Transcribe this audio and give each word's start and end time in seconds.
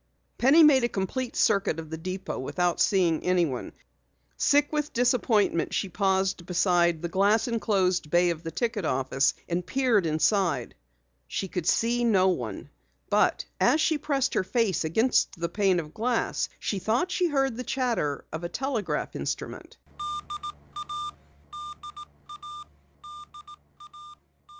Penny 0.39 0.63
made 0.63 0.83
a 0.83 0.89
complete 0.89 1.35
circuit 1.35 1.79
of 1.79 1.91
the 1.91 1.97
depot 1.99 2.39
without 2.39 2.81
seeing 2.81 3.23
anyone. 3.23 3.71
Sick 4.35 4.73
with 4.73 4.93
disappointment, 4.93 5.75
she 5.75 5.89
paused 5.89 6.43
beside 6.47 7.03
the 7.03 7.07
glass 7.07 7.47
enclosed 7.47 8.09
bay 8.09 8.31
of 8.31 8.41
the 8.41 8.49
ticket 8.49 8.83
office 8.83 9.35
and 9.47 9.63
peered 9.63 10.07
inside. 10.07 10.73
She 11.27 11.47
could 11.47 11.67
see 11.67 12.03
no 12.03 12.29
one. 12.29 12.71
But 13.11 13.45
as 13.59 13.79
she 13.79 13.99
pressed 13.99 14.33
her 14.33 14.43
face 14.43 14.83
against 14.83 15.39
the 15.39 15.49
pane 15.49 15.79
of 15.79 15.93
glass 15.93 16.49
she 16.57 16.79
thought 16.79 17.11
she 17.11 17.27
heard 17.27 17.55
the 17.55 17.63
chatter 17.63 18.25
of 18.33 18.43
a 18.43 18.49
telegraph 18.49 19.15
instrument. 19.15 19.77